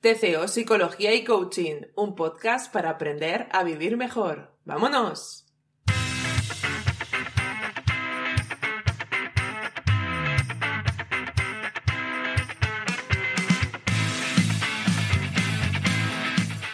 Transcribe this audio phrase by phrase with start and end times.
[0.00, 4.56] TCO Psicología y Coaching, un podcast para aprender a vivir mejor.
[4.64, 5.44] ¡Vámonos!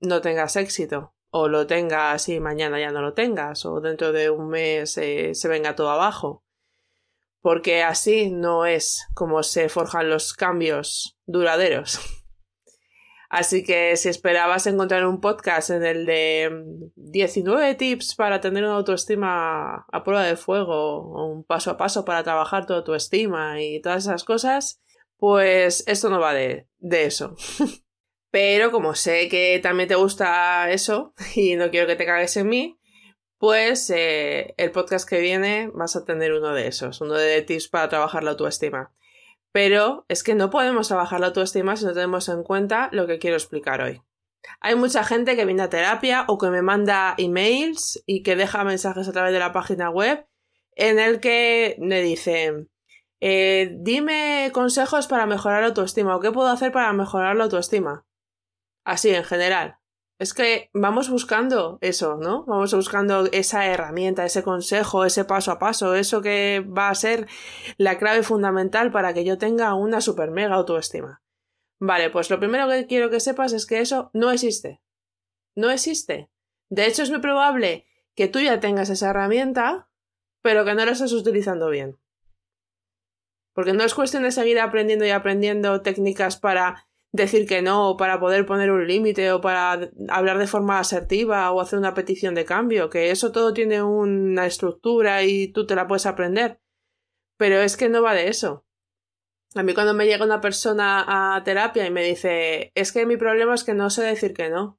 [0.00, 4.30] no tengas éxito o lo tengas y mañana ya no lo tengas o dentro de
[4.30, 6.45] un mes eh, se venga todo abajo
[7.46, 12.00] porque así no es como se forjan los cambios duraderos.
[13.30, 18.64] Así que si esperabas encontrar un podcast en el de 19 mm, tips para tener
[18.64, 23.62] una autoestima a prueba de fuego, o un paso a paso para trabajar tu autoestima
[23.62, 24.82] y todas esas cosas,
[25.16, 27.36] pues esto no va de, de eso.
[28.32, 32.48] Pero como sé que también te gusta eso y no quiero que te cagues en
[32.48, 32.75] mí,
[33.38, 37.68] pues eh, el podcast que viene vas a tener uno de esos, uno de tips
[37.68, 38.92] para trabajar la autoestima.
[39.52, 43.18] Pero es que no podemos trabajar la autoestima si no tenemos en cuenta lo que
[43.18, 44.02] quiero explicar hoy.
[44.60, 48.64] Hay mucha gente que viene a terapia o que me manda emails y que deja
[48.64, 50.26] mensajes a través de la página web
[50.72, 52.70] en el que me dicen
[53.20, 58.04] eh, dime consejos para mejorar la autoestima o qué puedo hacer para mejorar la autoestima.
[58.84, 59.78] Así en general.
[60.18, 62.44] Es que vamos buscando eso, ¿no?
[62.44, 67.28] Vamos buscando esa herramienta, ese consejo, ese paso a paso, eso que va a ser
[67.76, 71.22] la clave fundamental para que yo tenga una super mega autoestima.
[71.78, 74.80] Vale, pues lo primero que quiero que sepas es que eso no existe.
[75.54, 76.30] No existe.
[76.70, 79.90] De hecho, es muy probable que tú ya tengas esa herramienta,
[80.40, 81.98] pero que no la estés utilizando bien.
[83.52, 88.20] Porque no es cuestión de seguir aprendiendo y aprendiendo técnicas para decir que no, para
[88.20, 92.44] poder poner un límite, o para hablar de forma asertiva, o hacer una petición de
[92.44, 96.60] cambio, que eso todo tiene una estructura y tú te la puedes aprender.
[97.38, 98.66] Pero es que no va de eso.
[99.54, 103.16] A mí cuando me llega una persona a terapia y me dice, es que mi
[103.16, 104.78] problema es que no sé decir que no.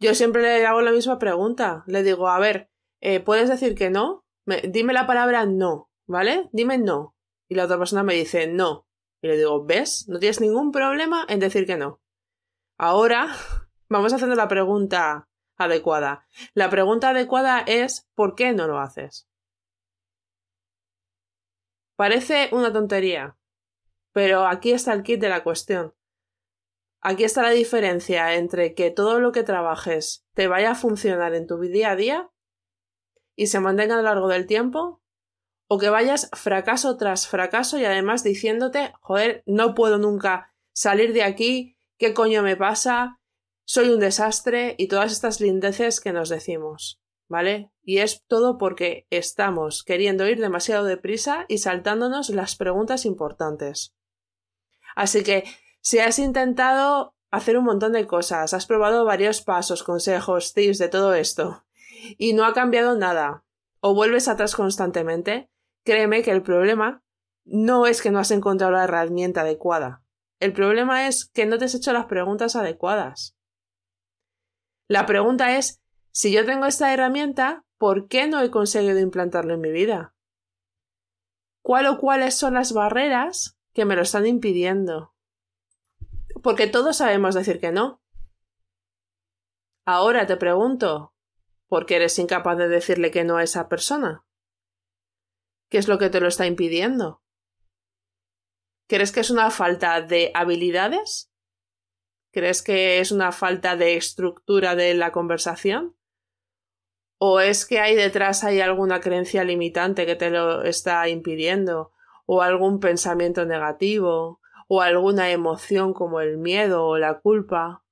[0.00, 1.84] Yo siempre le hago la misma pregunta.
[1.86, 2.70] Le digo, a ver,
[3.00, 4.24] eh, ¿puedes decir que no?
[4.66, 6.48] dime la palabra no, ¿vale?
[6.52, 7.14] Dime no.
[7.50, 8.87] Y la otra persona me dice no.
[9.20, 10.06] Y le digo, ¿ves?
[10.08, 12.00] No tienes ningún problema en decir que no.
[12.76, 13.34] Ahora
[13.88, 16.26] vamos haciendo la pregunta adecuada.
[16.54, 19.28] La pregunta adecuada es ¿por qué no lo haces?
[21.96, 23.36] Parece una tontería,
[24.12, 25.94] pero aquí está el kit de la cuestión.
[27.00, 31.46] Aquí está la diferencia entre que todo lo que trabajes te vaya a funcionar en
[31.46, 32.30] tu día a día
[33.36, 35.00] y se mantenga a lo largo del tiempo
[35.68, 41.22] o que vayas fracaso tras fracaso y además diciéndote, joder, no puedo nunca salir de
[41.22, 43.20] aquí, ¿qué coño me pasa?
[43.64, 47.00] Soy un desastre y todas estas lindeces que nos decimos.
[47.28, 47.70] ¿vale?
[47.82, 53.94] Y es todo porque estamos queriendo ir demasiado deprisa y saltándonos las preguntas importantes.
[54.96, 55.44] Así que,
[55.80, 60.88] si has intentado hacer un montón de cosas, has probado varios pasos, consejos, tips de
[60.88, 61.64] todo esto,
[62.16, 63.44] y no ha cambiado nada,
[63.80, 65.50] o vuelves atrás constantemente,
[65.88, 67.02] créeme que el problema
[67.46, 70.02] no es que no has encontrado la herramienta adecuada.
[70.38, 73.38] El problema es que no te has hecho las preguntas adecuadas.
[74.86, 75.80] La pregunta es,
[76.10, 80.14] si yo tengo esta herramienta, ¿por qué no he conseguido implantarlo en mi vida?
[81.62, 85.14] ¿Cuál o cuáles son las barreras que me lo están impidiendo?
[86.42, 88.02] Porque todos sabemos decir que no.
[89.86, 91.14] Ahora te pregunto,
[91.66, 94.27] ¿por qué eres incapaz de decirle que no a esa persona?
[95.68, 97.22] ¿Qué es lo que te lo está impidiendo?
[98.88, 101.30] ¿Crees que es una falta de habilidades?
[102.32, 105.94] ¿Crees que es una falta de estructura de la conversación?
[107.18, 111.92] ¿O es que hay detrás hay alguna creencia limitante que te lo está impidiendo?
[112.24, 114.40] ¿O algún pensamiento negativo?
[114.68, 117.84] ¿O alguna emoción como el miedo o la culpa?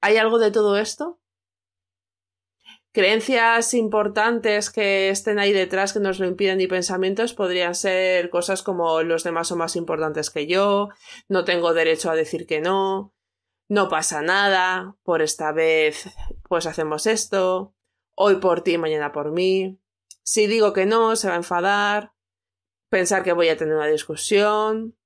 [0.00, 1.20] ¿Hay algo de todo esto?
[2.94, 8.62] Creencias importantes que estén ahí detrás que nos lo impiden y pensamientos podrían ser cosas
[8.62, 10.90] como los demás son más importantes que yo,
[11.28, 13.12] no tengo derecho a decir que no,
[13.68, 16.08] no pasa nada, por esta vez
[16.48, 17.74] pues hacemos esto,
[18.14, 19.80] hoy por ti, mañana por mí,
[20.22, 22.12] si digo que no, se va a enfadar,
[22.90, 24.96] pensar que voy a tener una discusión,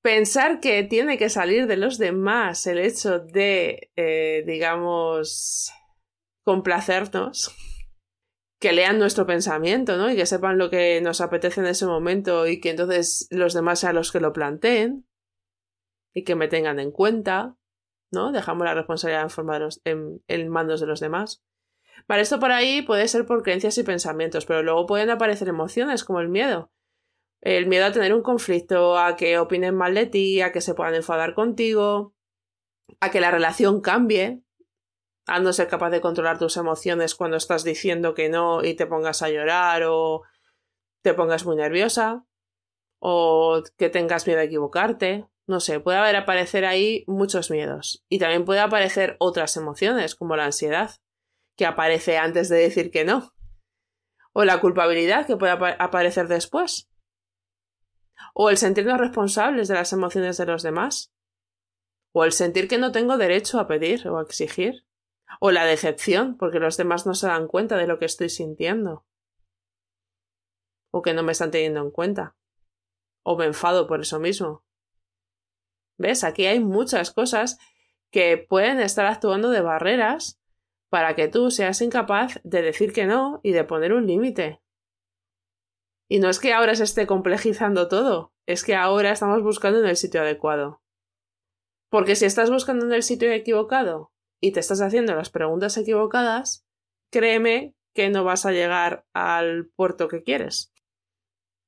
[0.00, 5.72] pensar que tiene que salir de los demás el hecho de, eh, digamos,
[6.50, 7.54] complacernos,
[8.60, 10.10] que lean nuestro pensamiento, ¿no?
[10.10, 13.78] Y que sepan lo que nos apetece en ese momento y que entonces los demás
[13.78, 15.06] sean los que lo planteen
[16.12, 17.56] y que me tengan en cuenta,
[18.10, 18.32] ¿no?
[18.32, 21.44] Dejamos la responsabilidad en, forma de en mandos de los demás.
[22.08, 26.02] Vale, esto por ahí puede ser por creencias y pensamientos, pero luego pueden aparecer emociones
[26.02, 26.72] como el miedo.
[27.42, 30.74] El miedo a tener un conflicto, a que opinen mal de ti, a que se
[30.74, 32.12] puedan enfadar contigo,
[32.98, 34.42] a que la relación cambie,
[35.30, 38.86] a no ser capaz de controlar tus emociones cuando estás diciendo que no y te
[38.86, 40.22] pongas a llorar o
[41.02, 42.26] te pongas muy nerviosa
[42.98, 45.28] o que tengas miedo a equivocarte.
[45.46, 48.04] No sé, puede haber aparecer ahí muchos miedos.
[48.08, 50.96] Y también puede aparecer otras emociones, como la ansiedad,
[51.56, 53.32] que aparece antes de decir que no.
[54.32, 56.88] O la culpabilidad, que puede aparecer después.
[58.34, 61.12] O el sentirnos responsables de las emociones de los demás.
[62.12, 64.84] O el sentir que no tengo derecho a pedir o a exigir.
[65.38, 69.04] O la decepción, porque los demás no se dan cuenta de lo que estoy sintiendo.
[70.90, 72.34] O que no me están teniendo en cuenta.
[73.22, 74.64] O me enfado por eso mismo.
[75.98, 76.24] ¿Ves?
[76.24, 77.58] Aquí hay muchas cosas
[78.10, 80.40] que pueden estar actuando de barreras
[80.88, 84.60] para que tú seas incapaz de decir que no y de poner un límite.
[86.08, 89.86] Y no es que ahora se esté complejizando todo, es que ahora estamos buscando en
[89.86, 90.82] el sitio adecuado.
[91.88, 96.64] Porque si estás buscando en el sitio equivocado, y te estás haciendo las preguntas equivocadas,
[97.10, 100.72] créeme que no vas a llegar al puerto que quieres.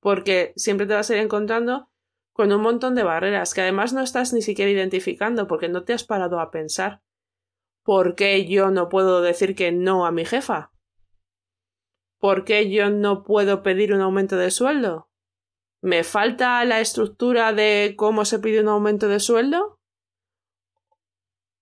[0.00, 1.90] Porque siempre te vas a ir encontrando
[2.32, 5.92] con un montón de barreras que además no estás ni siquiera identificando porque no te
[5.92, 7.02] has parado a pensar.
[7.84, 10.72] ¿Por qué yo no puedo decir que no a mi jefa?
[12.18, 15.10] ¿Por qué yo no puedo pedir un aumento de sueldo?
[15.82, 19.78] ¿Me falta la estructura de cómo se pide un aumento de sueldo?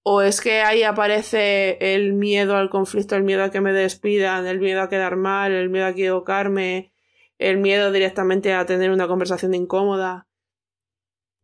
[0.05, 4.47] ¿O es que ahí aparece el miedo al conflicto, el miedo a que me despidan,
[4.47, 6.93] el miedo a quedar mal, el miedo a equivocarme,
[7.39, 10.27] el miedo directamente a tener una conversación incómoda?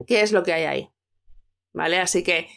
[0.07, 0.91] ¿Qué es lo que hay ahí?
[1.73, 1.99] ¿Vale?
[1.99, 2.49] Así que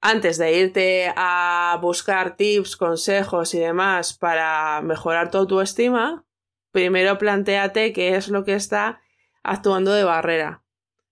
[0.00, 6.24] antes de irte a buscar tips, consejos y demás para mejorar tu autoestima,
[6.72, 9.00] primero planteate qué es lo que está
[9.42, 10.61] actuando de barrera.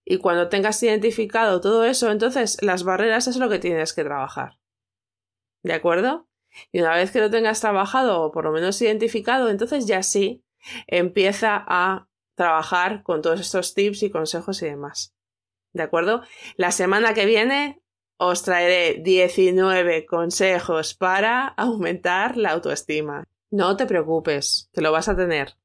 [0.05, 4.59] Y cuando tengas identificado todo eso, entonces las barreras es lo que tienes que trabajar.
[5.63, 6.29] ¿De acuerdo?
[6.73, 10.43] Y una vez que lo tengas trabajado o por lo menos identificado, entonces ya sí
[10.87, 15.15] empieza a trabajar con todos estos tips y consejos y demás.
[15.73, 16.23] ¿De acuerdo?
[16.57, 17.81] La semana que viene
[18.17, 23.25] os traeré 19 consejos para aumentar la autoestima.
[23.51, 25.57] No te preocupes, te lo vas a tener.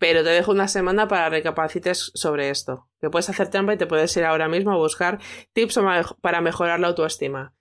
[0.00, 2.88] Pero te dejo una semana para recapacites sobre esto.
[3.02, 5.20] Que puedes hacer trampa y te puedes ir ahora mismo a buscar
[5.52, 5.78] tips
[6.22, 7.54] para mejorar la autoestima.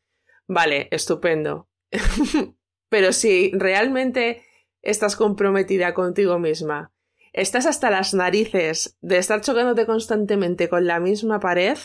[0.47, 1.67] Vale, estupendo.
[2.89, 4.45] Pero si realmente
[4.81, 6.93] estás comprometida contigo misma,
[7.33, 11.77] estás hasta las narices de estar chocándote constantemente con la misma pared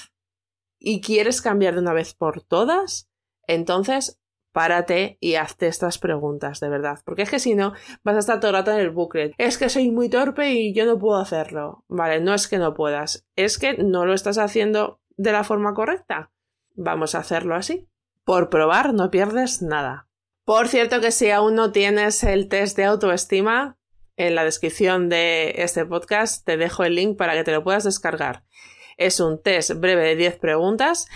[0.79, 3.11] y quieres cambiar de una vez por todas,
[3.49, 4.21] entonces
[4.55, 7.01] párate y hazte estas preguntas, de verdad.
[7.05, 7.73] Porque es que si no,
[8.05, 9.35] vas a estar todo el rato en el bucle.
[9.37, 11.85] Es que soy muy torpe y yo no puedo hacerlo.
[11.89, 15.75] Vale, no es que no puedas, es que no lo estás haciendo de la forma
[15.75, 16.31] correcta.
[16.77, 17.89] Vamos a hacerlo así.
[18.25, 20.09] Por probar no pierdes nada.
[20.45, 23.77] Por cierto que si aún no tienes el test de autoestima,
[24.17, 27.83] en la descripción de este podcast te dejo el link para que te lo puedas
[27.83, 28.45] descargar.
[28.99, 31.09] Es un test breve de 10 preguntas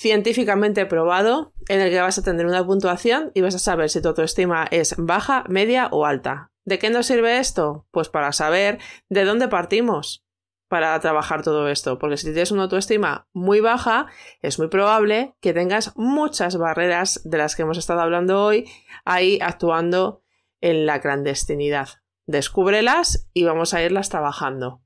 [0.00, 4.00] científicamente probado en el que vas a tener una puntuación y vas a saber si
[4.00, 6.50] tu autoestima es baja, media o alta.
[6.64, 7.86] ¿De qué nos sirve esto?
[7.90, 8.78] Pues para saber
[9.10, 10.24] de dónde partimos
[10.68, 14.06] para trabajar todo esto, porque si tienes una autoestima muy baja,
[14.40, 18.70] es muy probable que tengas muchas barreras de las que hemos estado hablando hoy
[19.04, 20.22] ahí actuando
[20.62, 21.88] en la clandestinidad.
[22.26, 24.80] Descúbrelas y vamos a irlas trabajando.